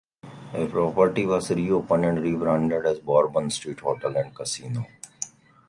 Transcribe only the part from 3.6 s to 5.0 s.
Hotel and Casino.